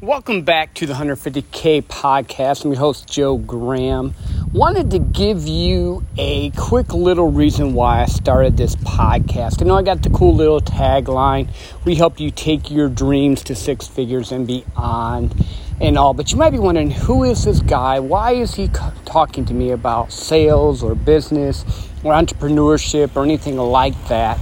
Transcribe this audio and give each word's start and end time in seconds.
Welcome 0.00 0.42
back 0.42 0.74
to 0.74 0.86
the 0.86 0.92
150K 0.92 1.84
podcast. 1.84 2.64
I'm 2.64 2.72
your 2.72 2.80
host, 2.80 3.08
Joe 3.08 3.38
Graham. 3.38 4.12
Wanted 4.52 4.90
to 4.90 4.98
give 4.98 5.46
you 5.46 6.04
a 6.18 6.50
quick 6.50 6.92
little 6.92 7.30
reason 7.30 7.74
why 7.74 8.02
I 8.02 8.06
started 8.06 8.56
this 8.56 8.74
podcast. 8.74 9.62
I 9.62 9.66
know 9.66 9.76
I 9.76 9.82
got 9.82 10.02
the 10.02 10.10
cool 10.10 10.34
little 10.34 10.60
tagline 10.60 11.48
We 11.84 11.94
help 11.94 12.18
you 12.18 12.32
take 12.32 12.72
your 12.72 12.88
dreams 12.88 13.44
to 13.44 13.54
six 13.54 13.86
figures 13.86 14.32
and 14.32 14.48
beyond 14.48 15.32
and 15.80 15.96
all, 15.96 16.12
but 16.12 16.32
you 16.32 16.38
might 16.38 16.50
be 16.50 16.58
wondering 16.58 16.90
who 16.90 17.22
is 17.22 17.44
this 17.44 17.60
guy? 17.60 18.00
Why 18.00 18.32
is 18.32 18.56
he 18.56 18.68
talking 19.04 19.44
to 19.46 19.54
me 19.54 19.70
about 19.70 20.12
sales 20.12 20.82
or 20.82 20.96
business 20.96 21.64
or 22.02 22.12
entrepreneurship 22.12 23.14
or 23.14 23.22
anything 23.22 23.56
like 23.56 24.08
that? 24.08 24.40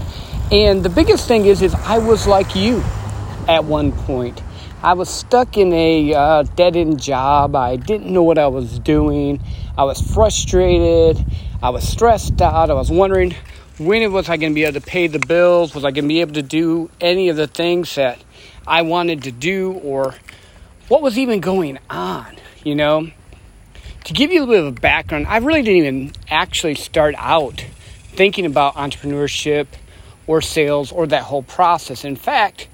And 0.50 0.82
the 0.82 0.90
biggest 0.90 1.28
thing 1.28 1.44
is, 1.44 1.60
is 1.60 1.74
I 1.74 1.98
was 1.98 2.26
like 2.26 2.56
you 2.56 2.82
at 3.46 3.64
one 3.64 3.92
point. 3.92 4.42
I 4.84 4.94
was 4.94 5.08
stuck 5.08 5.56
in 5.56 5.72
a 5.72 6.12
uh, 6.12 6.42
dead 6.42 6.74
end 6.74 7.00
job. 7.00 7.54
I 7.54 7.76
didn't 7.76 8.12
know 8.12 8.24
what 8.24 8.36
I 8.36 8.48
was 8.48 8.80
doing. 8.80 9.40
I 9.78 9.84
was 9.84 10.00
frustrated. 10.00 11.24
I 11.62 11.70
was 11.70 11.88
stressed 11.88 12.42
out. 12.42 12.68
I 12.68 12.74
was 12.74 12.90
wondering 12.90 13.36
when 13.78 14.12
was 14.12 14.28
I 14.28 14.36
going 14.38 14.50
to 14.50 14.54
be 14.56 14.64
able 14.64 14.80
to 14.80 14.84
pay 14.84 15.06
the 15.06 15.20
bills? 15.20 15.72
Was 15.72 15.84
I 15.84 15.92
going 15.92 16.06
to 16.06 16.08
be 16.08 16.20
able 16.20 16.34
to 16.34 16.42
do 16.42 16.90
any 17.00 17.28
of 17.28 17.36
the 17.36 17.46
things 17.46 17.94
that 17.94 18.18
I 18.66 18.82
wanted 18.82 19.22
to 19.22 19.30
do? 19.30 19.74
Or 19.84 20.16
what 20.88 21.00
was 21.00 21.16
even 21.16 21.38
going 21.38 21.78
on? 21.88 22.34
You 22.64 22.74
know? 22.74 23.08
To 24.04 24.12
give 24.12 24.32
you 24.32 24.42
a 24.42 24.44
little 24.44 24.52
bit 24.52 24.60
of 24.62 24.78
a 24.78 24.80
background, 24.80 25.28
I 25.28 25.36
really 25.36 25.62
didn't 25.62 25.86
even 25.86 26.12
actually 26.28 26.74
start 26.74 27.14
out 27.18 27.64
thinking 28.00 28.46
about 28.46 28.74
entrepreneurship 28.74 29.68
or 30.26 30.40
sales 30.40 30.90
or 30.90 31.06
that 31.06 31.22
whole 31.22 31.44
process. 31.44 32.04
In 32.04 32.16
fact, 32.16 32.66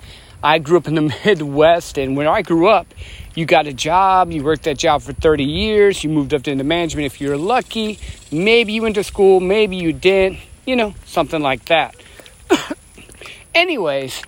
I 0.43 0.59
grew 0.59 0.77
up 0.77 0.87
in 0.87 0.95
the 0.95 1.15
Midwest, 1.25 1.99
and 1.99 2.17
when 2.17 2.27
I 2.27 2.43
grew 2.43 2.69
up, 2.69 2.87
you 3.35 3.45
got 3.45 3.67
a 3.67 3.73
job, 3.73 4.31
you 4.31 4.45
worked 4.45 4.65
that 4.65 4.79
job 4.79 5.03
for 5.03 5.13
30 5.13 5.45
years, 5.45 6.05
you 6.05 6.11
moved 6.11 6.33
up 6.35 6.47
into 6.47 6.65
management 6.65 7.07
if 7.07 7.21
you're 7.21 7.37
lucky. 7.37 7.99
Maybe 8.31 8.73
you 8.73 8.83
went 8.83 8.95
to 8.97 9.05
school, 9.05 9.41
maybe 9.41 9.77
you 9.77 9.93
didn't, 9.93 10.41
you 10.67 10.77
know, 10.77 10.95
something 11.05 11.43
like 11.43 11.65
that. 11.67 11.97
Anyways, 13.55 14.23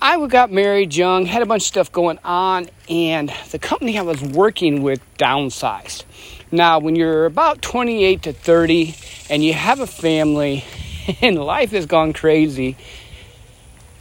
I 0.00 0.24
got 0.26 0.52
married 0.52 0.94
young, 0.94 1.26
had 1.26 1.42
a 1.42 1.46
bunch 1.46 1.62
of 1.62 1.66
stuff 1.66 1.92
going 1.92 2.18
on, 2.24 2.68
and 2.88 3.32
the 3.50 3.58
company 3.58 3.98
I 3.98 4.02
was 4.02 4.22
working 4.22 4.82
with 4.82 5.00
downsized. 5.18 6.04
Now, 6.52 6.78
when 6.78 6.96
you're 6.96 7.26
about 7.26 7.60
28 7.60 8.22
to 8.22 8.32
30 8.32 8.94
and 9.28 9.42
you 9.42 9.52
have 9.52 9.80
a 9.80 9.86
family 9.86 10.64
and 11.20 11.38
life 11.38 11.72
has 11.72 11.86
gone 11.86 12.12
crazy, 12.12 12.76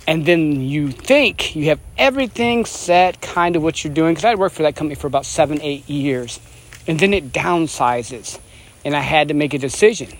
and 0.08 0.25
then 0.25 0.61
you 0.61 0.92
think 0.92 1.56
you 1.56 1.66
have 1.66 1.80
everything 1.98 2.66
set, 2.66 3.22
kind 3.22 3.56
of 3.56 3.64
what 3.64 3.84
you're 3.84 3.94
doing. 3.94 4.14
Because 4.14 4.25
I 4.25 4.36
worked 4.36 4.56
for 4.56 4.64
that 4.64 4.75
company 4.75 4.95
for 4.95 5.08
about 5.08 5.25
seven, 5.25 5.62
eight 5.62 5.89
years, 5.89 6.39
and 6.88 7.00
then 7.00 7.14
it 7.14 7.31
downsizes, 7.31 8.39
and 8.84 8.95
I 8.95 9.02
had 9.02 9.30
to 9.30 9.34
make 9.34 9.53
a 9.53 9.58
decision. 9.58 10.17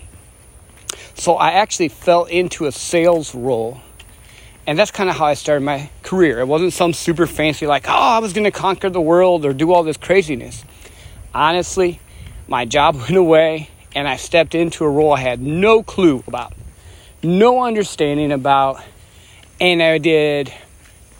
So 1.14 1.34
I 1.34 1.52
actually 1.52 1.88
fell 1.88 2.24
into 2.24 2.66
a 2.66 2.72
sales 2.72 3.34
role, 3.34 3.80
and 4.66 4.78
that's 4.78 4.90
kind 4.90 5.08
of 5.08 5.16
how 5.16 5.26
I 5.26 5.34
started 5.34 5.64
my 5.64 5.88
career. 6.02 6.40
It 6.40 6.48
wasn't 6.48 6.72
some 6.72 6.92
super 6.92 7.26
fancy, 7.26 7.66
like, 7.66 7.88
oh, 7.88 7.92
I 7.92 8.18
was 8.18 8.32
going 8.32 8.44
to 8.44 8.50
conquer 8.50 8.90
the 8.90 9.00
world 9.00 9.44
or 9.44 9.52
do 9.52 9.72
all 9.72 9.84
this 9.84 9.96
craziness. 9.96 10.64
Honestly, 11.32 12.00
my 12.48 12.64
job 12.64 12.96
went 13.00 13.16
away, 13.16 13.70
and 13.94 14.08
I 14.08 14.16
stepped 14.16 14.54
into 14.54 14.84
a 14.84 14.90
role 14.90 15.12
I 15.12 15.20
had 15.20 15.40
no 15.40 15.84
clue 15.84 16.24
about, 16.26 16.52
no 17.22 17.62
understanding 17.64 18.32
about 18.32 18.82
and 19.60 19.82
I 19.82 19.98
did 19.98 20.52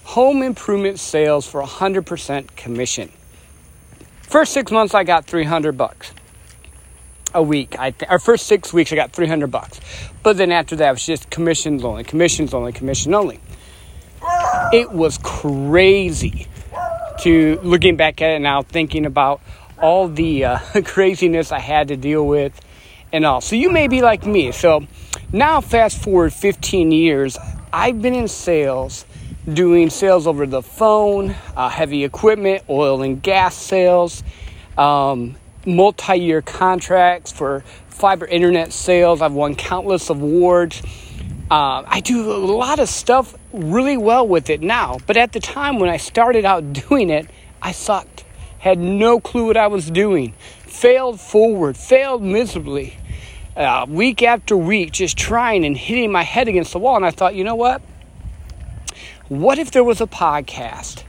home 0.04 0.42
improvement 0.42 0.98
sales 0.98 1.46
for 1.46 1.62
100% 1.62 2.54
commission. 2.56 3.10
First 4.22 4.52
six 4.52 4.70
months, 4.70 4.94
I 4.94 5.04
got 5.04 5.24
300 5.24 5.76
bucks 5.78 6.12
a 7.34 7.42
week. 7.42 7.78
I 7.78 7.90
th- 7.90 8.10
our 8.10 8.18
first 8.18 8.46
six 8.46 8.72
weeks, 8.72 8.92
I 8.92 8.96
got 8.96 9.12
300 9.12 9.48
bucks. 9.48 9.80
But 10.22 10.36
then 10.36 10.52
after 10.52 10.76
that, 10.76 10.88
it 10.88 10.92
was 10.92 11.06
just 11.06 11.30
commissions 11.30 11.84
only, 11.84 12.04
commissions 12.04 12.52
only, 12.52 12.72
commission 12.72 13.14
only. 13.14 13.40
It 14.72 14.90
was 14.90 15.18
crazy 15.18 16.46
to 17.20 17.60
looking 17.62 17.96
back 17.96 18.20
at 18.20 18.30
it 18.30 18.40
now, 18.40 18.62
thinking 18.62 19.06
about 19.06 19.40
all 19.80 20.08
the 20.08 20.44
uh, 20.44 20.58
craziness 20.84 21.52
I 21.52 21.60
had 21.60 21.88
to 21.88 21.96
deal 21.96 22.26
with 22.26 22.60
and 23.12 23.24
all. 23.24 23.40
So 23.40 23.56
you 23.56 23.70
may 23.70 23.88
be 23.88 24.02
like 24.02 24.26
me. 24.26 24.52
So 24.52 24.86
now, 25.32 25.60
fast 25.60 26.02
forward 26.02 26.32
15 26.32 26.92
years, 26.92 27.38
I've 27.78 28.00
been 28.00 28.14
in 28.14 28.26
sales, 28.26 29.04
doing 29.52 29.90
sales 29.90 30.26
over 30.26 30.46
the 30.46 30.62
phone, 30.62 31.36
uh, 31.54 31.68
heavy 31.68 32.04
equipment, 32.04 32.64
oil 32.70 33.02
and 33.02 33.22
gas 33.22 33.54
sales, 33.54 34.22
um, 34.78 35.36
multi 35.66 36.16
year 36.16 36.40
contracts 36.40 37.32
for 37.32 37.64
fiber 37.90 38.24
internet 38.24 38.72
sales. 38.72 39.20
I've 39.20 39.34
won 39.34 39.54
countless 39.56 40.08
awards. 40.08 40.82
Uh, 41.50 41.82
I 41.86 42.00
do 42.00 42.32
a 42.32 42.40
lot 42.40 42.78
of 42.78 42.88
stuff 42.88 43.34
really 43.52 43.98
well 43.98 44.26
with 44.26 44.48
it 44.48 44.62
now, 44.62 44.96
but 45.06 45.18
at 45.18 45.34
the 45.34 45.40
time 45.40 45.78
when 45.78 45.90
I 45.90 45.98
started 45.98 46.46
out 46.46 46.72
doing 46.88 47.10
it, 47.10 47.28
I 47.60 47.72
sucked. 47.72 48.24
Had 48.58 48.78
no 48.78 49.20
clue 49.20 49.48
what 49.48 49.58
I 49.58 49.66
was 49.66 49.90
doing. 49.90 50.32
Failed 50.62 51.20
forward, 51.20 51.76
failed 51.76 52.22
miserably 52.22 52.96
uh, 53.56 53.86
week 53.88 54.22
after 54.22 54.56
week 54.56 54.92
just 54.92 55.16
trying 55.16 55.64
and 55.64 55.76
hitting 55.76 56.12
my 56.12 56.22
head 56.22 56.48
against 56.48 56.72
the 56.72 56.78
wall. 56.78 56.96
And 56.96 57.06
I 57.06 57.10
thought, 57.10 57.34
you 57.34 57.44
know 57.44 57.54
what? 57.54 57.80
What 59.28 59.58
if 59.58 59.70
there 59.70 59.82
was 59.82 60.00
a 60.00 60.06
podcast 60.06 61.02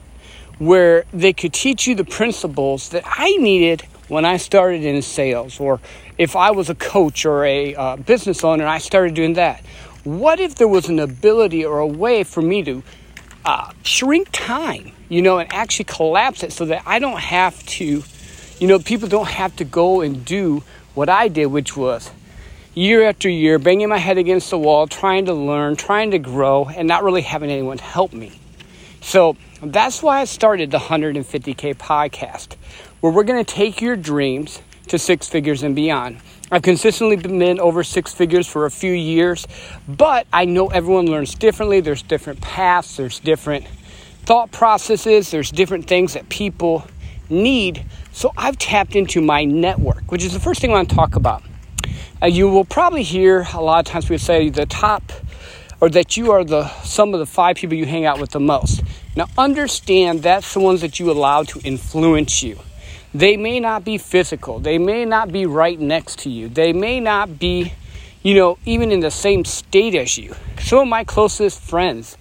where 0.57 1.06
they 1.13 1.34
could 1.34 1.53
teach 1.53 1.86
you 1.86 1.94
the 1.94 2.06
principles 2.06 2.90
that 2.90 3.03
I 3.06 3.36
needed 3.38 3.81
when 4.07 4.25
I 4.25 4.38
started 4.38 4.84
in 4.84 5.02
sales, 5.02 5.59
or 5.59 5.80
if 6.18 6.36
I 6.36 6.52
was 6.52 6.69
a 6.69 6.75
coach 6.75 7.25
or 7.25 7.44
a 7.46 7.75
uh, 7.75 7.96
business 7.97 8.44
owner 8.44 8.63
and 8.63 8.72
I 8.72 8.80
started 8.80 9.13
doing 9.13 9.34
that? 9.34 9.63
What 10.03 10.40
if 10.40 10.56
there 10.56 10.68
was 10.68 10.88
an 10.88 11.00
ability 11.00 11.66
or 11.66 11.80
a 11.80 11.88
way 11.88 12.24
for 12.24 12.41
me 12.41 12.63
to 12.63 12.81
uh, 13.46 13.72
shrink 13.84 14.30
time, 14.31 14.94
you 15.09 15.22
know, 15.22 15.38
and 15.38 15.52
actually 15.53 15.86
collapse 15.86 16.41
it 16.44 16.53
so 16.53 16.66
that 16.66 16.84
I 16.86 17.00
don't 17.00 17.19
have 17.19 17.63
to, 17.66 18.03
you 18.59 18.68
know, 18.68 18.80
people 18.80 19.09
don't 19.09 19.28
have 19.28 19.56
to 19.57 19.66
go 19.66 20.02
and 20.02 20.24
do 20.25 20.63
what 20.96 21.09
I 21.09 21.28
did, 21.28 21.47
which 21.47 21.78
was 21.78 22.09
year 22.78 23.02
after 23.04 23.28
year, 23.28 23.58
banging 23.58 23.90
my 23.90 23.98
head 23.98 24.20
against 24.20 24.52
the 24.52 24.58
wall, 24.58 24.86
trying 24.86 25.26
to 25.26 25.34
learn, 25.34 25.76
trying 25.76 26.12
to 26.12 26.20
grow, 26.20 26.66
and 26.66 26.88
not 26.88 27.04
really 27.04 27.24
having 27.24 27.50
anyone 27.50 27.80
help 27.80 28.14
me. 28.14 28.32
So 29.02 29.36
that's 29.64 30.04
why 30.04 30.22
I 30.22 30.26
started 30.26 30.70
the 30.70 30.78
150K 30.78 31.76
podcast, 31.76 32.54
where 33.00 33.12
we're 33.12 33.24
going 33.24 33.44
to 33.44 33.52
take 33.52 33.82
your 33.82 33.96
dreams 33.96 34.62
to 34.90 35.00
six 35.00 35.28
figures 35.28 35.64
and 35.64 35.76
beyond. 35.76 36.20
I've 36.52 36.62
consistently 36.62 37.16
been 37.16 37.60
over 37.60 37.84
six 37.84 38.14
figures 38.14 38.48
for 38.48 38.68
a 38.68 38.72
few 38.72 38.94
years, 38.94 39.48
but 39.88 40.28
I 40.32 40.46
know 40.46 40.68
everyone 40.68 41.08
learns 41.08 41.34
differently. 41.34 41.82
There's 41.82 42.04
different 42.04 42.42
paths, 42.42 42.96
there's 42.96 43.20
different 43.20 43.68
thought 44.26 44.52
processes, 44.52 45.32
there's 45.32 45.50
different 45.50 45.88
things 45.88 46.14
that 46.14 46.30
people 46.30 46.88
need. 47.28 47.84
So 48.12 48.32
I've 48.38 48.60
tapped 48.60 48.96
into 48.96 49.20
my 49.20 49.46
network, 49.46 50.12
which 50.12 50.24
is 50.24 50.34
the 50.34 50.40
first 50.40 50.62
thing 50.62 50.70
I 50.70 50.76
want 50.76 50.90
to 50.90 50.96
talk 50.96 51.16
about. 51.16 51.42
Uh, 52.20 52.26
you 52.26 52.50
will 52.50 52.66
probably 52.66 53.04
hear 53.04 53.46
a 53.54 53.62
lot 53.62 53.80
of 53.80 53.86
times 53.86 54.06
people 54.06 54.18
say 54.18 54.50
the 54.50 54.66
top 54.66 55.12
or 55.80 55.88
that 55.90 56.18
you 56.18 56.32
are 56.32 56.44
the 56.44 56.68
sum 56.82 57.14
of 57.14 57.20
the 57.20 57.26
five 57.28 57.56
people 57.56 57.78
you 57.78 57.86
hang 57.86 58.06
out 58.06 58.20
with 58.20 58.32
the 58.32 58.40
most. 58.40 58.82
Now 59.16 59.28
understand 59.38 60.24
that's 60.24 60.52
the 60.54 60.60
ones 60.60 60.82
that 60.82 61.00
you 61.00 61.12
allow 61.12 61.44
to 61.44 61.60
influence 61.60 62.42
you. 62.42 62.58
They 63.14 63.38
may 63.38 63.60
not 63.60 63.86
be 63.86 64.00
physical. 64.00 64.60
They 64.60 64.80
may 64.80 65.06
not 65.06 65.32
be 65.32 65.46
right 65.46 65.80
next 65.80 66.20
to 66.20 66.30
you. 66.30 66.50
They 66.50 66.74
may 66.74 67.00
not 67.00 67.38
be, 67.38 67.74
you 68.24 68.34
know, 68.34 68.58
even 68.66 68.92
in 68.92 69.00
the 69.00 69.12
same 69.12 69.46
state 69.46 69.94
as 69.94 70.18
you. 70.18 70.36
Some 70.60 70.80
of 70.80 70.88
my 70.88 71.04
closest 71.04 71.62
friends 71.62 72.18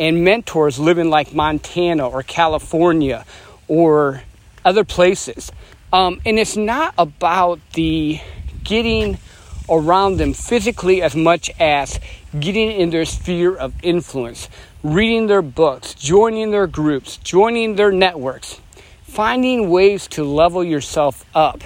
and 0.00 0.24
mentors 0.24 0.80
live 0.80 0.98
in 0.98 1.08
like 1.08 1.32
Montana 1.32 2.08
or 2.08 2.24
California 2.24 3.24
or 3.68 4.22
other 4.64 4.84
places. 4.84 5.52
Um, 5.92 6.20
and 6.26 6.36
it's 6.36 6.56
not 6.56 6.94
about 6.98 7.60
the 7.74 8.20
getting 8.64 9.18
around 9.68 10.18
them 10.18 10.32
physically 10.32 11.02
as 11.02 11.16
much 11.16 11.50
as 11.58 12.00
getting 12.38 12.70
in 12.70 12.90
their 12.90 13.04
sphere 13.04 13.56
of 13.56 13.74
influence, 13.82 14.48
reading 14.82 15.26
their 15.26 15.42
books, 15.42 15.94
joining 15.94 16.50
their 16.50 16.66
groups, 16.66 17.16
joining 17.18 17.76
their 17.76 17.90
networks, 17.90 18.60
finding 19.02 19.70
ways 19.70 20.06
to 20.08 20.24
level 20.24 20.62
yourself 20.62 21.24
up. 21.34 21.62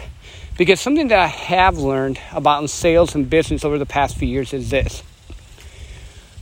Because 0.56 0.80
something 0.80 1.08
that 1.08 1.18
I 1.18 1.26
have 1.26 1.78
learned 1.78 2.20
about 2.32 2.62
in 2.62 2.68
sales 2.68 3.14
and 3.14 3.28
business 3.28 3.64
over 3.64 3.78
the 3.78 3.86
past 3.86 4.16
few 4.16 4.28
years 4.28 4.52
is 4.52 4.70
this 4.70 5.02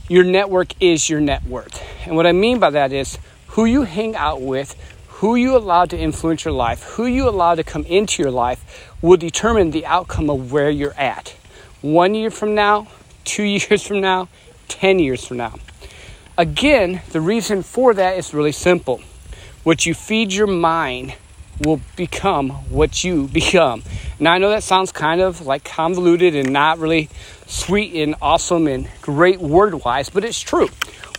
your 0.07 0.23
network 0.23 0.73
is 0.81 1.07
your 1.07 1.21
net 1.21 1.43
worth. 1.43 1.83
And 2.05 2.15
what 2.15 2.25
I 2.25 2.31
mean 2.31 2.59
by 2.59 2.71
that 2.71 2.91
is 2.91 3.19
who 3.49 3.65
you 3.65 3.83
hang 3.83 4.15
out 4.15 4.41
with, 4.41 4.75
who 5.07 5.35
you 5.35 5.55
allow 5.55 5.85
to 5.85 5.97
influence 5.97 6.45
your 6.45 6.53
life, 6.53 6.81
who 6.83 7.05
you 7.05 7.29
allow 7.29 7.53
to 7.53 7.63
come 7.63 7.85
into 7.85 8.23
your 8.23 8.31
life 8.31 8.91
will 9.01 9.17
determine 9.17 9.71
the 9.71 9.85
outcome 9.85 10.29
of 10.29 10.51
where 10.51 10.69
you're 10.69 10.93
at 10.93 11.35
one 11.81 12.15
year 12.15 12.31
from 12.31 12.55
now, 12.55 12.87
two 13.23 13.43
years 13.43 13.85
from 13.85 14.01
now, 14.01 14.27
10 14.67 14.99
years 14.99 15.25
from 15.25 15.37
now. 15.37 15.55
Again, 16.37 17.01
the 17.09 17.21
reason 17.21 17.63
for 17.63 17.93
that 17.93 18.17
is 18.17 18.33
really 18.33 18.51
simple. 18.51 19.01
What 19.63 19.85
you 19.85 19.93
feed 19.93 20.31
your 20.31 20.47
mind 20.47 21.15
will 21.59 21.81
become 21.95 22.49
what 22.69 23.03
you 23.03 23.27
become. 23.33 23.83
Now, 24.19 24.33
I 24.33 24.37
know 24.37 24.49
that 24.49 24.63
sounds 24.63 24.91
kind 24.91 25.21
of 25.21 25.45
like 25.45 25.63
convoluted 25.63 26.35
and 26.35 26.51
not 26.51 26.79
really 26.79 27.09
sweet 27.45 27.93
and 27.95 28.15
awesome 28.21 28.67
and 28.67 28.87
great 29.01 29.39
word 29.39 29.83
wise, 29.83 30.09
but 30.09 30.23
it's 30.23 30.39
true. 30.39 30.69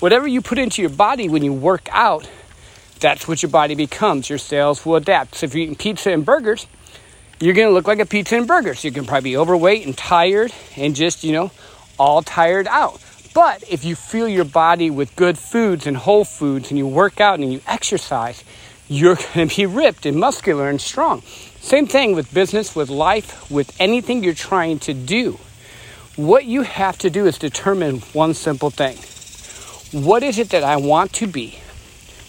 Whatever 0.00 0.26
you 0.26 0.40
put 0.40 0.58
into 0.58 0.80
your 0.80 0.90
body 0.90 1.28
when 1.28 1.42
you 1.42 1.52
work 1.52 1.88
out, 1.92 2.28
that's 3.00 3.26
what 3.26 3.42
your 3.42 3.50
body 3.50 3.74
becomes. 3.74 4.28
Your 4.28 4.38
cells 4.38 4.84
will 4.84 4.96
adapt. 4.96 5.36
So 5.36 5.46
if 5.46 5.54
you're 5.54 5.64
eating 5.64 5.76
pizza 5.76 6.10
and 6.10 6.24
burgers, 6.24 6.66
you're 7.40 7.54
going 7.54 7.68
to 7.68 7.72
look 7.72 7.88
like 7.88 8.00
a 8.00 8.06
pizza 8.06 8.36
and 8.36 8.46
so 8.46 8.86
You 8.86 8.92
can 8.92 9.06
probably 9.06 9.30
be 9.30 9.36
overweight 9.36 9.86
and 9.86 9.96
tired 9.96 10.52
and 10.76 10.94
just, 10.94 11.24
you 11.24 11.32
know, 11.32 11.50
all 11.98 12.22
tired 12.22 12.66
out. 12.68 13.00
But 13.32 13.64
if 13.68 13.82
you 13.84 13.94
fill 13.94 14.28
your 14.28 14.44
body 14.44 14.90
with 14.90 15.16
good 15.16 15.38
foods 15.38 15.86
and 15.86 15.96
whole 15.96 16.24
foods 16.24 16.70
and 16.70 16.76
you 16.76 16.86
work 16.86 17.18
out 17.20 17.38
and 17.38 17.50
you 17.50 17.62
exercise, 17.66 18.44
you're 18.88 19.14
going 19.34 19.48
to 19.48 19.56
be 19.56 19.64
ripped 19.64 20.04
and 20.04 20.18
muscular 20.18 20.68
and 20.68 20.80
strong. 20.80 21.22
Same 21.60 21.86
thing 21.86 22.14
with 22.14 22.32
business, 22.34 22.76
with 22.76 22.90
life, 22.90 23.50
with 23.50 23.74
anything 23.80 24.22
you're 24.22 24.34
trying 24.34 24.78
to 24.80 24.92
do. 24.92 25.38
What 26.16 26.44
you 26.44 26.62
have 26.62 26.98
to 26.98 27.08
do 27.08 27.26
is 27.26 27.38
determine 27.38 28.00
one 28.12 28.34
simple 28.34 28.68
thing 28.68 28.96
What 30.04 30.22
is 30.22 30.38
it 30.38 30.50
that 30.50 30.64
I 30.64 30.76
want 30.76 31.14
to 31.14 31.26
be? 31.26 31.58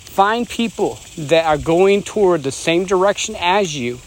Find 0.05 0.47
people 0.47 0.99
that 1.17 1.45
are 1.45 1.57
going 1.57 2.03
toward 2.03 2.43
the 2.43 2.51
same 2.51 2.85
direction 2.85 3.35
as 3.37 3.75
you 3.75 3.99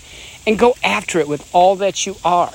and 0.46 0.58
go 0.58 0.74
after 0.82 1.18
it 1.18 1.28
with 1.28 1.48
all 1.54 1.76
that 1.76 2.06
you 2.06 2.16
are. 2.24 2.52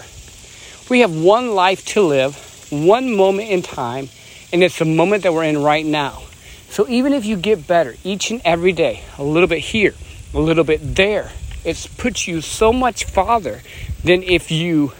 We 0.89 0.99
have 0.99 1.15
one 1.15 1.53
life 1.53 1.85
to 1.87 2.01
live, 2.01 2.35
one 2.71 3.15
moment 3.15 3.49
in 3.49 3.61
time, 3.61 4.09
and 4.51 4.63
it's 4.63 4.79
the 4.79 4.85
moment 4.85 5.23
that 5.23 5.33
we're 5.33 5.43
in 5.43 5.61
right 5.61 5.85
now. 5.85 6.23
So 6.69 6.87
even 6.87 7.13
if 7.13 7.25
you 7.25 7.35
get 7.35 7.67
better 7.67 7.95
each 8.03 8.31
and 8.31 8.41
every 8.45 8.71
day, 8.71 9.03
a 9.17 9.23
little 9.23 9.49
bit 9.49 9.59
here, 9.59 9.93
a 10.33 10.39
little 10.39 10.63
bit 10.63 10.95
there, 10.95 11.31
it's 11.65 11.87
put 11.87 12.27
you 12.27 12.41
so 12.41 12.71
much 12.71 13.05
farther 13.05 13.61
than 14.03 14.23
if 14.23 14.51
you, 14.51 14.93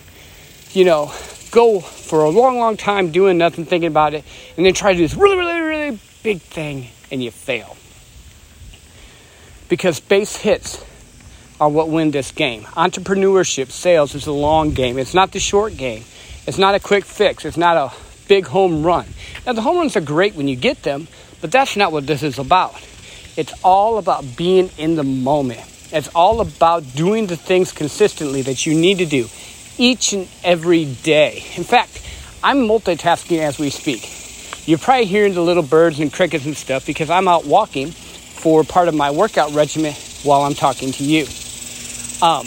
you 0.71 0.85
know, 0.85 1.11
go 1.51 1.79
for 1.79 2.23
a 2.23 2.29
long, 2.29 2.57
long 2.57 2.77
time 2.77 3.11
doing 3.11 3.37
nothing, 3.37 3.65
thinking 3.65 3.87
about 3.87 4.13
it, 4.13 4.23
and 4.57 4.65
then 4.65 4.73
try 4.73 4.91
to 4.91 4.97
do 4.97 5.03
this 5.07 5.15
really, 5.15 5.37
really, 5.37 5.61
really 5.61 5.99
big 6.23 6.41
thing 6.41 6.89
and 7.11 7.23
you 7.23 7.31
fail. 7.31 7.77
Because 9.67 9.99
base 9.99 10.37
hits 10.37 10.83
are 11.59 11.69
what 11.69 11.89
win 11.89 12.11
this 12.11 12.31
game. 12.31 12.63
Entrepreneurship, 12.63 13.71
sales 13.71 14.15
is 14.15 14.27
a 14.27 14.31
long 14.31 14.71
game. 14.71 14.97
It's 14.97 15.13
not 15.13 15.31
the 15.31 15.39
short 15.39 15.75
game. 15.77 16.03
It's 16.47 16.57
not 16.57 16.75
a 16.75 16.79
quick 16.79 17.05
fix. 17.05 17.45
It's 17.45 17.57
not 17.57 17.77
a 17.77 17.93
big 18.27 18.45
home 18.45 18.83
run. 18.83 19.05
Now, 19.45 19.53
the 19.53 19.61
home 19.61 19.77
runs 19.77 19.97
are 19.97 20.01
great 20.01 20.35
when 20.35 20.47
you 20.47 20.55
get 20.55 20.83
them, 20.83 21.07
but 21.41 21.51
that's 21.51 21.75
not 21.75 21.91
what 21.91 22.07
this 22.07 22.23
is 22.23 22.39
about. 22.39 22.75
It's 23.35 23.53
all 23.63 23.97
about 23.97 24.37
being 24.37 24.69
in 24.77 24.95
the 24.95 25.03
moment. 25.03 25.61
It's 25.91 26.07
all 26.09 26.39
about 26.39 26.83
doing 26.95 27.27
the 27.27 27.35
things 27.35 27.71
consistently 27.71 28.41
that 28.43 28.65
you 28.65 28.79
need 28.79 28.99
to 28.99 29.05
do 29.05 29.27
each 29.77 30.13
and 30.13 30.27
every 30.43 30.85
day. 30.85 31.43
In 31.55 31.63
fact, 31.63 32.05
I'm 32.43 32.67
multitasking 32.67 33.39
as 33.39 33.57
we 33.57 33.69
speak. 33.69 34.07
You're 34.67 34.77
probably 34.77 35.05
hearing 35.05 35.33
the 35.33 35.41
little 35.41 35.63
birds 35.63 35.99
and 35.99 36.13
crickets 36.13 36.45
and 36.45 36.55
stuff 36.55 36.85
because 36.85 37.09
I'm 37.09 37.27
out 37.27 37.45
walking 37.45 37.87
for 37.87 38.63
part 38.63 38.87
of 38.87 38.93
my 38.93 39.11
workout 39.11 39.51
regimen 39.53 39.93
while 40.23 40.41
I'm 40.41 40.53
talking 40.53 40.91
to 40.93 41.03
you. 41.03 41.25
Um, 42.21 42.45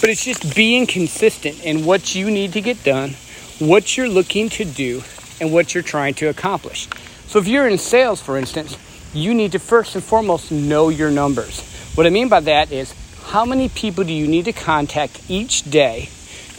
but 0.00 0.10
it's 0.10 0.24
just 0.24 0.54
being 0.54 0.86
consistent 0.86 1.62
in 1.64 1.84
what 1.84 2.14
you 2.14 2.30
need 2.30 2.54
to 2.54 2.60
get 2.60 2.82
done, 2.82 3.10
what 3.58 3.96
you're 3.96 4.08
looking 4.08 4.48
to 4.50 4.64
do, 4.64 5.02
and 5.40 5.52
what 5.52 5.74
you're 5.74 5.82
trying 5.82 6.14
to 6.14 6.26
accomplish. 6.26 6.88
So 7.26 7.38
if 7.38 7.46
you're 7.46 7.68
in 7.68 7.78
sales, 7.78 8.22
for 8.22 8.38
instance, 8.38 8.78
you 9.12 9.34
need 9.34 9.52
to 9.52 9.58
first 9.58 9.94
and 9.94 10.02
foremost 10.02 10.50
know 10.50 10.88
your 10.88 11.10
numbers. 11.10 11.60
What 11.94 12.06
I 12.06 12.10
mean 12.10 12.28
by 12.28 12.40
that 12.40 12.72
is 12.72 12.94
how 13.26 13.44
many 13.44 13.68
people 13.68 14.04
do 14.04 14.12
you 14.12 14.26
need 14.26 14.46
to 14.46 14.52
contact 14.52 15.20
each 15.28 15.70
day 15.70 16.08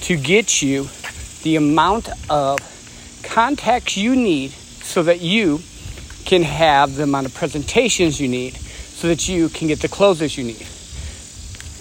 to 0.01 0.17
get 0.17 0.61
you 0.61 0.87
the 1.43 1.55
amount 1.55 2.09
of 2.29 2.59
contacts 3.23 3.97
you 3.97 4.15
need 4.15 4.51
so 4.51 5.03
that 5.03 5.21
you 5.21 5.59
can 6.25 6.43
have 6.43 6.95
the 6.95 7.03
amount 7.03 7.25
of 7.25 7.33
presentations 7.33 8.19
you 8.19 8.27
need 8.27 8.55
so 8.55 9.07
that 9.07 9.27
you 9.27 9.49
can 9.49 9.67
get 9.67 9.79
the 9.79 9.87
closes 9.87 10.37
you 10.37 10.43
need. 10.43 10.67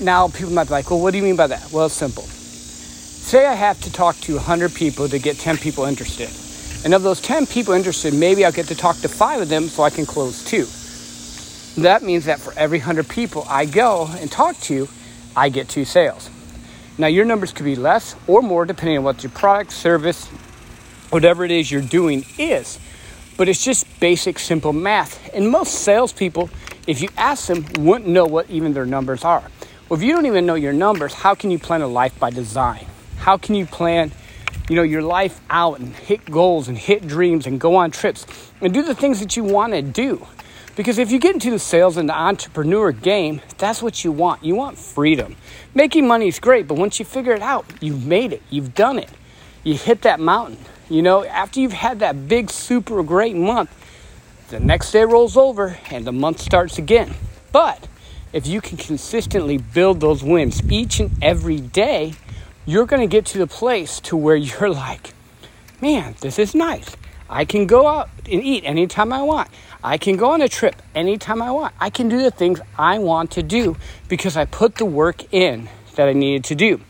Now, 0.01 0.29
people 0.29 0.53
might 0.53 0.65
be 0.65 0.71
like, 0.71 0.91
well, 0.91 1.01
what 1.01 1.13
do 1.13 1.19
you 1.19 1.25
mean 1.25 1.37
by 1.37 1.47
that? 1.47 1.71
Well, 1.73 1.87
it's 1.87 1.95
simple. 1.95 2.25
Say 2.25 3.47
I 3.47 3.55
have 3.55 3.81
to 3.83 3.93
talk 3.93 4.17
to 4.17 4.35
100 4.35 4.75
people 4.75 5.09
to 5.09 5.19
get 5.19 5.39
10 5.39 5.57
people 5.57 5.85
interested. 5.85 6.29
And 6.85 6.93
of 6.93 7.03
those 7.03 7.21
10 7.21 7.47
people 7.47 7.75
interested, 7.75 8.13
maybe 8.13 8.45
I'll 8.45 8.53
get 8.53 8.67
to 8.67 8.75
talk 8.75 8.97
to 8.99 9.09
five 9.09 9.41
of 9.41 9.49
them 9.49 9.69
so 9.69 9.83
I 9.83 9.91
can 9.91 10.05
close 10.05 10.45
two. 10.45 10.67
That 11.81 12.03
means 12.03 12.27
that 12.27 12.41
for 12.41 12.53
every 12.59 12.79
100 12.79 13.09
people 13.09 13.47
I 13.49 13.65
go 13.65 14.09
and 14.19 14.31
talk 14.31 14.59
to, 14.63 14.89
I 15.35 15.49
get 15.49 15.69
two 15.69 15.85
sales. 15.85 16.29
Now, 16.99 17.07
your 17.07 17.25
numbers 17.25 17.53
could 17.53 17.65
be 17.65 17.75
less 17.75 18.15
or 18.27 18.43
more 18.43 18.65
depending 18.65 18.99
on 18.99 19.05
what 19.05 19.23
your 19.23 19.33
product, 19.33 19.73
service, 19.73 20.27
whatever 21.11 21.45
it 21.45 21.51
is 21.51 21.71
you're 21.71 21.81
doing 21.83 22.25
is. 22.39 22.79
But 23.37 23.49
it's 23.49 23.65
just 23.65 23.87
basic, 23.99 24.39
simple 24.39 24.73
math. 24.73 25.35
And 25.35 25.51
most 25.51 25.77
salespeople, 25.77 26.51
if 26.87 27.01
you 27.01 27.09
ask 27.17 27.49
them, 27.49 27.65
wouldn't 27.79 28.09
know 28.09 28.27
what 28.27 28.49
even 28.51 28.75
their 28.75 28.87
numbers 28.87 29.25
are. 29.25 29.45
Well, 29.89 30.01
if 30.01 30.05
you 30.05 30.15
don't 30.15 30.25
even 30.25 30.47
know 30.47 30.55
your 30.55 30.73
numbers, 30.73 31.13
how 31.13 31.35
can 31.35 31.51
you 31.51 31.59
plan 31.59 31.83
a 31.83 31.87
life 31.87 32.19
by 32.19 32.31
design? 32.31 32.87
How 33.19 33.37
can 33.37 33.55
you 33.55 33.67
plan, 33.67 34.13
you 34.71 34.77
know, 34.77 34.83
your 34.83 35.03
life 35.03 35.43
out 35.51 35.79
and 35.79 35.95
hit 35.95 36.25
goals 36.25 36.69
and 36.69 36.79
hit 36.79 37.07
dreams 37.07 37.47
and 37.47 37.61
go 37.61 37.77
on 37.77 37.91
trips 37.91 38.27
and 38.63 38.73
do 38.73 38.83
the 38.83 38.95
things 38.95 39.21
that 39.21 39.37
you 39.37 39.45
want 39.45 39.75
to 39.75 39.83
do? 39.83 40.27
Because 40.75 40.97
if 40.97 41.13
you 41.13 41.19
get 41.19 41.35
into 41.35 41.51
the 41.51 41.59
sales 41.59 41.99
and 41.99 42.09
the 42.09 42.15
entrepreneur 42.15 42.93
game, 42.93 43.43
that's 43.59 43.83
what 43.83 44.03
you 44.03 44.11
want. 44.11 44.43
You 44.43 44.55
want 44.55 44.79
freedom. 44.79 45.37
Making 45.75 46.09
money 46.09 46.29
is 46.29 46.39
great, 46.39 46.67
but 46.67 46.79
once 46.79 46.99
you 46.99 47.05
figure 47.05 47.33
it 47.33 47.43
out, 47.43 47.67
you've 47.83 48.07
made 48.07 48.33
it. 48.33 48.43
You've 48.49 48.75
done 48.75 48.99
it. 48.99 49.11
You 49.65 49.75
hit 49.75 50.01
that 50.03 50.19
mountain. 50.19 50.59
You 50.89 51.03
know, 51.03 51.27
after 51.27 51.61
you've 51.61 51.75
had 51.75 51.99
that 51.99 52.27
big, 52.27 52.51
super 52.51 53.03
great 53.03 53.37
month, 53.37 53.71
the 54.49 54.61
next 54.61 54.93
day 54.93 55.05
rolls 55.05 55.37
over 55.37 55.77
and 55.91 56.07
the 56.07 56.13
month 56.13 56.41
starts 56.41 56.79
again. 56.79 57.15
But 57.53 57.87
if 58.35 58.49
you 58.49 58.61
can 58.61 58.77
consistently 58.77 59.59
build 59.59 60.01
those 60.01 60.25
wins 60.25 60.61
each 60.71 60.99
and 60.99 61.13
every 61.23 61.61
day, 61.61 62.15
you're 62.67 62.85
going 62.85 63.01
to 63.01 63.07
get 63.07 63.25
to 63.27 63.39
the 63.39 63.47
place 63.47 64.01
to 64.01 64.17
where 64.17 64.35
you're 64.35 64.71
like, 64.89 65.15
man, 65.81 66.17
this 66.21 66.39
is 66.39 66.55
nice. 66.55 66.97
I 67.31 67.45
can 67.45 67.67
go 67.67 67.87
out 67.87 68.11
and 68.31 68.43
eat 68.43 68.65
anytime 68.65 69.13
I 69.13 69.23
want. 69.23 69.49
I 69.85 69.99
can 69.99 70.17
go 70.17 70.33
on 70.33 70.43
a 70.43 70.49
trip 70.49 70.83
anytime 70.97 71.41
I 71.41 71.53
want. 71.53 71.75
I 71.79 71.91
can 71.91 72.09
do 72.09 72.21
the 72.23 72.31
things 72.33 72.61
I 72.77 72.99
want 72.99 73.31
to 73.33 73.43
do 73.43 73.77
because 74.09 74.37
I 74.37 74.47
put 74.47 74.77
the 74.77 74.85
work 74.85 75.33
in 75.33 75.69
that 75.95 76.09
I 76.09 76.13
needed 76.13 76.43
to 76.45 76.57
do. 76.57 76.81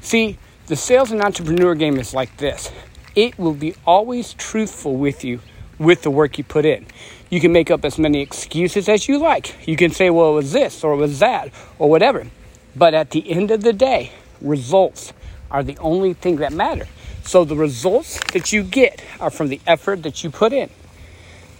See, 0.00 0.38
the 0.66 0.76
sales 0.76 1.10
and 1.10 1.20
entrepreneur 1.20 1.74
game 1.74 1.98
is 1.98 2.14
like 2.14 2.36
this 2.36 2.70
it 3.16 3.38
will 3.38 3.54
be 3.54 3.74
always 3.86 4.34
truthful 4.34 4.96
with 4.96 5.24
you 5.24 5.40
with 5.78 6.02
the 6.02 6.10
work 6.10 6.38
you 6.38 6.44
put 6.44 6.64
in. 6.64 6.86
You 7.34 7.40
can 7.40 7.50
make 7.50 7.68
up 7.68 7.84
as 7.84 7.98
many 7.98 8.20
excuses 8.20 8.88
as 8.88 9.08
you 9.08 9.18
like. 9.18 9.56
You 9.66 9.74
can 9.74 9.90
say, 9.90 10.08
well, 10.08 10.30
it 10.30 10.34
was 10.34 10.52
this 10.52 10.84
or 10.84 10.92
it 10.92 10.98
was 10.98 11.18
that 11.18 11.50
or 11.80 11.90
whatever. 11.90 12.28
But 12.76 12.94
at 12.94 13.10
the 13.10 13.28
end 13.28 13.50
of 13.50 13.64
the 13.64 13.72
day, 13.72 14.12
results 14.40 15.12
are 15.50 15.64
the 15.64 15.76
only 15.78 16.12
thing 16.12 16.36
that 16.36 16.52
matter. 16.52 16.86
So 17.24 17.44
the 17.44 17.56
results 17.56 18.20
that 18.34 18.52
you 18.52 18.62
get 18.62 19.02
are 19.18 19.30
from 19.30 19.48
the 19.48 19.60
effort 19.66 20.04
that 20.04 20.22
you 20.22 20.30
put 20.30 20.52
in. 20.52 20.70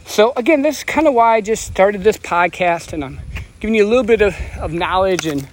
So 0.06 0.32
again, 0.36 0.62
this 0.62 0.78
is 0.78 0.84
kind 0.84 1.08
of 1.08 1.14
why 1.14 1.34
I 1.34 1.40
just 1.40 1.64
started 1.64 2.04
this 2.04 2.18
podcast 2.18 2.92
and 2.92 3.04
I'm 3.04 3.20
giving 3.58 3.74
you 3.74 3.84
a 3.84 3.88
little 3.88 4.04
bit 4.04 4.22
of, 4.22 4.36
of 4.56 4.72
knowledge 4.72 5.26
and 5.26 5.48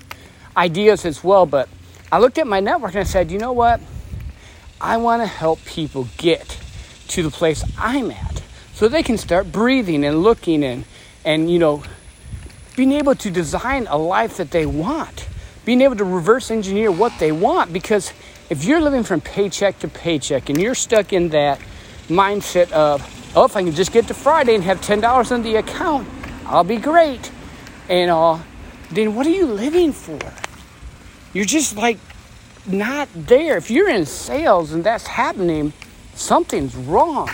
ideas 0.55 1.03
as 1.03 1.23
well. 1.23 1.47
But 1.47 1.67
I 2.11 2.19
looked 2.19 2.37
at 2.37 2.45
my 2.45 2.59
network 2.59 2.91
and 2.91 2.99
I 2.99 3.05
said, 3.05 3.31
you 3.31 3.39
know 3.39 3.53
what? 3.53 3.81
I 4.79 4.97
want 4.97 5.23
to 5.23 5.27
help 5.27 5.65
people 5.65 6.09
get 6.17 6.59
to 7.07 7.23
the 7.23 7.31
place 7.31 7.63
I'm 7.75 8.11
at 8.11 8.30
so 8.81 8.87
they 8.87 9.03
can 9.03 9.15
start 9.19 9.51
breathing 9.51 10.03
and 10.03 10.23
looking 10.23 10.63
and 10.63 10.85
and 11.23 11.51
you 11.51 11.59
know 11.59 11.83
being 12.75 12.93
able 12.93 13.13
to 13.13 13.29
design 13.29 13.85
a 13.85 13.95
life 13.95 14.37
that 14.37 14.49
they 14.49 14.65
want. 14.65 15.27
Being 15.65 15.81
able 15.81 15.97
to 15.97 16.03
reverse 16.03 16.49
engineer 16.49 16.91
what 16.91 17.13
they 17.19 17.31
want. 17.31 17.71
Because 17.71 18.11
if 18.49 18.65
you're 18.65 18.81
living 18.81 19.03
from 19.03 19.21
paycheck 19.21 19.77
to 19.81 19.87
paycheck 19.87 20.49
and 20.49 20.59
you're 20.59 20.73
stuck 20.73 21.13
in 21.13 21.29
that 21.29 21.59
mindset 22.07 22.71
of 22.71 23.05
oh 23.35 23.45
if 23.45 23.55
i 23.55 23.61
can 23.61 23.71
just 23.71 23.91
get 23.91 24.07
to 24.07 24.15
friday 24.15 24.55
and 24.55 24.63
have 24.63 24.81
$10 24.81 25.31
in 25.31 25.43
the 25.43 25.57
account 25.57 26.07
i'll 26.47 26.63
be 26.63 26.77
great 26.77 27.31
and 27.87 28.09
uh, 28.09 28.39
then 28.89 29.13
what 29.13 29.27
are 29.27 29.35
you 29.41 29.45
living 29.45 29.93
for? 29.93 30.19
You're 31.33 31.45
just 31.45 31.75
like 31.75 31.99
not 32.65 33.09
there. 33.13 33.57
If 33.57 33.69
you're 33.69 33.89
in 33.89 34.07
sales 34.07 34.73
and 34.73 34.83
that's 34.83 35.05
happening 35.05 35.71
something's 36.15 36.75
wrong 36.75 37.29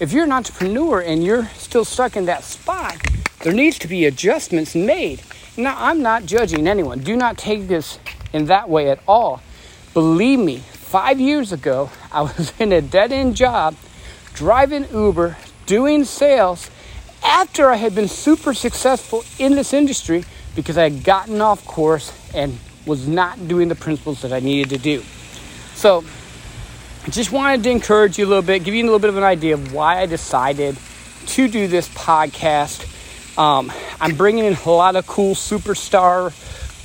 if 0.00 0.14
you're 0.14 0.24
an 0.24 0.32
entrepreneur 0.32 1.02
and 1.02 1.22
you're 1.22 1.44
still 1.48 1.84
stuck 1.84 2.16
in 2.16 2.24
that 2.24 2.42
spot, 2.42 2.96
there 3.42 3.52
needs 3.52 3.78
to 3.78 3.86
be 3.86 4.06
adjustments 4.06 4.74
made. 4.74 5.22
Now, 5.58 5.76
I'm 5.78 6.00
not 6.00 6.24
judging 6.24 6.66
anyone. 6.66 7.00
Do 7.00 7.14
not 7.14 7.36
take 7.36 7.68
this 7.68 7.98
in 8.32 8.46
that 8.46 8.70
way 8.70 8.90
at 8.90 9.00
all. 9.06 9.42
Believe 9.92 10.38
me, 10.38 10.58
five 10.58 11.20
years 11.20 11.52
ago, 11.52 11.90
I 12.12 12.22
was 12.22 12.54
in 12.58 12.72
a 12.72 12.80
dead 12.80 13.12
end 13.12 13.36
job, 13.36 13.76
driving 14.32 14.86
Uber, 14.90 15.36
doing 15.66 16.04
sales. 16.04 16.70
after 17.22 17.68
I 17.68 17.76
had 17.76 17.94
been 17.94 18.08
super 18.08 18.54
successful 18.54 19.22
in 19.38 19.54
this 19.54 19.74
industry 19.74 20.24
because 20.56 20.78
I 20.78 20.84
had 20.84 21.04
gotten 21.04 21.42
off 21.42 21.66
course 21.66 22.12
and 22.34 22.58
was 22.86 23.06
not 23.06 23.46
doing 23.46 23.68
the 23.68 23.74
principles 23.74 24.22
that 24.22 24.32
I 24.32 24.40
needed 24.40 24.70
to 24.70 24.78
do. 24.78 25.02
So, 25.74 26.04
just 27.08 27.32
wanted 27.32 27.62
to 27.64 27.70
encourage 27.70 28.18
you 28.18 28.26
a 28.26 28.28
little 28.28 28.42
bit, 28.42 28.62
give 28.62 28.74
you 28.74 28.82
a 28.82 28.86
little 28.86 28.98
bit 28.98 29.08
of 29.08 29.16
an 29.16 29.24
idea 29.24 29.54
of 29.54 29.72
why 29.72 30.00
I 30.00 30.06
decided 30.06 30.76
to 31.28 31.48
do 31.48 31.66
this 31.66 31.88
podcast. 31.88 32.86
Um, 33.38 33.72
I'm 34.00 34.16
bringing 34.16 34.44
in 34.44 34.54
a 34.54 34.70
lot 34.70 34.96
of 34.96 35.06
cool 35.06 35.34
superstar 35.34 36.30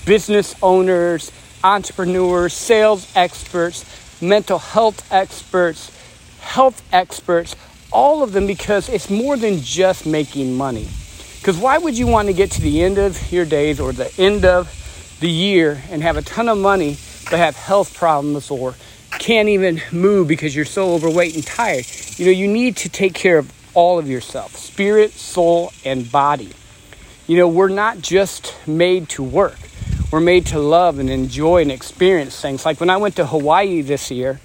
business 0.06 0.56
owners, 0.64 1.32
entrepreneurs, 1.64 2.54
sales 2.54 3.12
experts, 3.16 4.22
mental 4.22 4.58
health 4.58 5.12
experts, 5.12 5.92
health 6.40 6.82
experts, 6.94 7.56
all 7.92 8.24
of 8.24 8.32
them 8.32 8.48
because 8.48 8.88
it's 8.88 9.10
more 9.10 9.36
than 9.36 9.60
just 9.60 10.06
making 10.06 10.56
money. 10.56 10.88
Because 11.40 11.58
why 11.58 11.78
would 11.78 11.98
you 11.98 12.08
want 12.08 12.28
to 12.28 12.34
get 12.34 12.52
to 12.52 12.62
the 12.62 12.82
end 12.82 12.98
of 12.98 13.32
your 13.32 13.46
days 13.46 13.80
or 13.80 13.92
the 13.92 14.12
end 14.18 14.46
of 14.46 15.18
the 15.20 15.30
year 15.30 15.82
and 15.90 16.02
have 16.02 16.18
a 16.18 16.22
ton 16.22 16.48
of 16.48 16.58
money 16.58 16.98
but 17.30 17.40
have 17.40 17.56
health 17.56 17.96
problems 17.96 18.50
or 18.50 18.76
can't 19.20 19.50
even 19.50 19.82
move 19.92 20.28
because 20.28 20.56
you're 20.56 20.66
so 20.66 20.94
overweight 20.94 21.36
and 21.36 21.46
tired? 21.46 21.86
You 22.18 22.26
know, 22.26 22.32
you 22.32 22.48
need 22.48 22.78
to 22.78 22.90
take 22.90 23.14
care 23.14 23.38
of 23.38 23.52
all 23.74 24.00
of 24.00 24.10
yourself 24.10 24.56
spirit, 24.56 25.12
soul, 25.12 25.72
and 25.84 26.12
body. 26.12 26.50
You 27.28 27.38
know, 27.38 27.48
we're 27.48 27.70
not 27.70 28.00
just 28.00 28.56
made 28.68 29.10
to 29.10 29.24
work. 29.24 29.58
We're 30.12 30.20
made 30.22 30.46
to 30.48 30.60
love 30.60 31.00
and 31.00 31.10
enjoy 31.10 31.62
and 31.62 31.72
experience 31.72 32.40
things. 32.40 32.66
Like 32.66 32.80
when 32.80 32.90
I 32.90 32.98
went 32.98 33.16
to 33.18 33.26
Hawaii 33.26 33.82
this 33.82 34.12
year, 34.12 34.40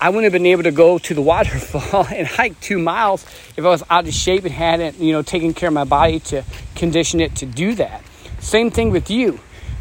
I 0.00 0.08
wouldn't 0.08 0.24
have 0.24 0.32
been 0.32 0.46
able 0.46 0.62
to 0.62 0.70
go 0.70 0.98
to 0.98 1.14
the 1.14 1.22
waterfall 1.32 2.06
and 2.06 2.26
hike 2.26 2.58
two 2.60 2.78
miles 2.78 3.24
if 3.56 3.64
I 3.64 3.68
was 3.68 3.82
out 3.90 4.06
of 4.06 4.14
shape 4.14 4.44
and 4.44 4.52
hadn't, 4.52 4.98
you 4.98 5.12
know, 5.12 5.22
taken 5.22 5.52
care 5.52 5.68
of 5.68 5.74
my 5.74 5.84
body 5.84 6.20
to 6.20 6.44
condition 6.74 7.20
it 7.20 7.36
to 7.36 7.46
do 7.46 7.74
that. 7.74 8.02
Same 8.38 8.70
thing 8.70 8.90
with 8.90 9.10
you. 9.10 9.40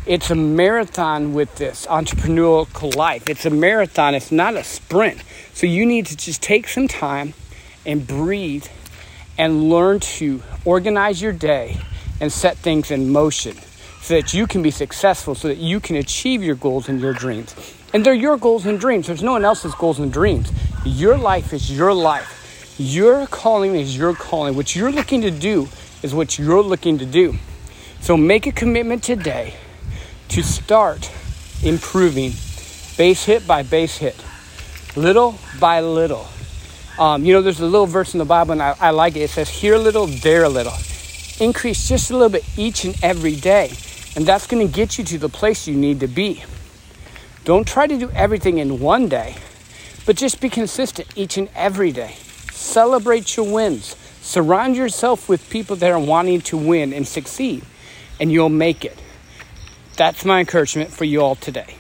It's 0.10 0.32
a 0.32 0.36
marathon 0.36 1.36
with 1.36 1.58
this 1.58 1.86
entrepreneurial 1.86 2.96
life. 2.96 3.30
It's 3.30 3.46
a 3.46 3.52
marathon, 3.52 4.16
it's 4.16 4.32
not 4.32 4.56
a 4.56 4.64
sprint. 4.64 5.24
So 5.54 5.68
you 5.68 5.86
need 5.86 6.08
to 6.08 6.18
just 6.18 6.42
take 6.42 6.68
some 6.68 6.88
time 6.88 7.36
and 7.86 8.08
breathe 8.08 8.66
and 9.38 9.70
learn 9.70 10.00
to 10.18 10.42
organize 10.66 11.22
your 11.22 11.32
day 11.32 11.78
and 12.20 12.34
set 12.34 12.58
things 12.58 12.90
in 12.90 13.12
motion 13.12 13.56
so 14.02 14.16
that 14.16 14.34
you 14.34 14.48
can 14.48 14.64
be 14.64 14.72
successful, 14.72 15.36
so 15.36 15.48
that 15.48 15.60
you 15.60 15.80
can 15.80 15.96
achieve 15.96 16.42
your 16.42 16.56
goals 16.56 16.90
and 16.90 17.00
your 17.00 17.14
dreams. 17.14 17.54
And 17.94 18.04
they're 18.04 18.16
your 18.16 18.38
goals 18.38 18.66
and 18.66 18.80
dreams. 18.80 19.06
There's 19.06 19.22
no 19.22 19.34
one 19.34 19.46
else's 19.46 19.76
goals 19.76 20.00
and 20.00 20.12
dreams. 20.12 20.52
Your 20.86 21.20
life 21.20 21.54
is 21.54 21.72
your 21.72 21.94
life. 21.94 22.74
Your 22.80 23.28
calling 23.28 23.76
is 23.76 23.96
your 23.96 24.16
calling. 24.16 24.56
What 24.56 24.76
you're 24.76 24.92
looking 24.92 25.22
to 25.22 25.30
do 25.30 25.70
is 26.02 26.16
what 26.16 26.40
you're 26.40 26.64
looking 26.64 26.98
to 26.98 27.06
do. 27.06 27.36
So 28.02 28.18
make 28.18 28.48
a 28.48 28.52
commitment 28.52 29.04
today 29.04 29.54
to 30.30 30.44
start 30.44 31.12
improving 31.64 32.32
base 32.98 33.26
hit 33.26 33.46
by 33.48 33.64
base 33.64 33.98
hit, 33.98 34.16
little 34.96 35.38
by 35.60 35.82
little. 35.82 36.28
Um, 36.98 37.24
you 37.24 37.34
know, 37.34 37.42
there's 37.42 37.62
a 37.62 37.66
little 37.66 37.88
verse 37.88 38.14
in 38.14 38.20
the 38.20 38.26
Bible, 38.26 38.52
and 38.52 38.62
I, 38.62 38.76
I 38.80 38.90
like 38.92 39.16
it. 39.16 39.22
It 39.22 39.30
says, 39.30 39.50
Here 39.50 39.76
a 39.76 39.80
little, 39.80 40.06
there 40.08 40.44
a 40.44 40.50
little. 40.50 40.74
Increase 41.40 41.88
just 41.88 42.12
a 42.12 42.14
little 42.14 42.30
bit 42.30 42.44
each 42.58 42.84
and 42.84 42.96
every 43.02 43.36
day. 43.36 43.72
And 44.16 44.26
that's 44.26 44.48
going 44.48 44.66
to 44.66 44.74
get 44.74 44.98
you 44.98 45.04
to 45.06 45.18
the 45.18 45.30
place 45.30 45.68
you 45.68 45.76
need 45.76 46.02
to 46.02 46.08
be. 46.08 46.44
Don't 47.46 47.66
try 47.66 47.88
to 47.88 47.98
do 47.98 48.10
everything 48.12 48.58
in 48.58 48.80
one 48.80 49.08
day, 49.08 49.36
but 50.06 50.18
just 50.18 50.42
be 50.42 50.50
consistent 50.50 51.08
each 51.16 51.38
and 51.38 51.50
every 51.56 51.92
day. 51.92 52.16
Celebrate 52.52 53.38
your 53.38 53.52
wins. 53.52 53.96
Surround 54.22 54.76
yourself 54.76 55.30
with 55.30 55.50
people 55.50 55.76
that 55.78 55.90
are 55.90 56.00
wanting 56.00 56.42
to 56.42 56.58
win 56.58 56.92
and 56.92 57.08
succeed, 57.08 57.64
and 58.20 58.32
you'll 58.32 58.50
make 58.50 58.84
it. 58.84 59.02
That's 60.00 60.24
my 60.24 60.40
encouragement 60.40 60.94
for 60.94 61.04
you 61.04 61.20
all 61.20 61.36
today. 61.36 61.79